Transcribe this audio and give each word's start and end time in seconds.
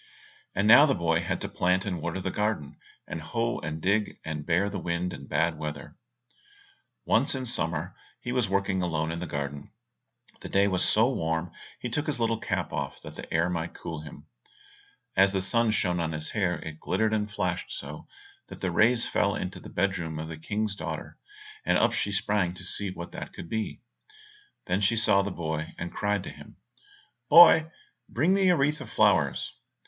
And 0.55 0.67
now 0.67 0.87
the 0.87 0.95
boy 0.95 1.21
had 1.21 1.41
to 1.41 1.47
plant 1.47 1.85
and 1.85 2.01
water 2.01 2.19
the 2.19 2.31
garden, 2.31 2.79
hoe 3.07 3.59
and 3.59 3.79
dig, 3.79 4.17
and 4.25 4.43
bear 4.47 4.67
the 4.67 4.79
wind 4.79 5.13
and 5.13 5.29
bad 5.29 5.59
weather. 5.59 5.95
Once 7.05 7.35
in 7.35 7.45
summer 7.45 7.79
when 7.89 7.93
he 8.21 8.31
was 8.31 8.49
working 8.49 8.81
alone 8.81 9.11
in 9.11 9.19
the 9.19 9.27
garden, 9.27 9.69
the 10.39 10.49
day 10.49 10.67
was 10.67 10.83
so 10.83 11.07
warm 11.13 11.51
he 11.79 11.87
took 11.87 12.07
his 12.07 12.19
little 12.19 12.39
cap 12.39 12.73
off 12.73 12.99
that 13.03 13.15
the 13.15 13.31
air 13.31 13.47
might 13.47 13.75
cool 13.75 14.01
him. 14.01 14.25
As 15.15 15.33
the 15.33 15.39
sun 15.39 15.69
shone 15.69 15.99
on 15.99 16.13
his 16.13 16.31
hair 16.31 16.55
it 16.63 16.79
glittered 16.79 17.13
and 17.13 17.29
flashed 17.29 17.71
so 17.71 18.07
that 18.47 18.59
the 18.59 18.71
rays 18.71 19.07
fell 19.07 19.35
into 19.35 19.59
the 19.59 19.69
bed 19.69 19.99
room 19.99 20.17
of 20.17 20.29
the 20.29 20.37
King's 20.39 20.73
daughter, 20.75 21.19
and 21.63 21.77
up 21.77 21.93
she 21.93 22.11
sprang 22.11 22.55
to 22.55 22.63
see 22.63 22.89
what 22.89 23.11
that 23.11 23.33
could 23.33 23.47
be. 23.49 23.81
Then 24.65 24.81
she 24.81 24.97
saw 24.97 25.21
the 25.21 25.29
boy, 25.29 25.75
and 25.77 25.93
cried 25.93 26.23
to 26.23 26.31
him, 26.31 26.55
"Boy, 27.29 27.69
bring 28.09 28.33
me 28.33 28.49
a 28.49 28.57
wreath 28.57 28.81
of 28.81 28.89
flowers." 28.89 29.53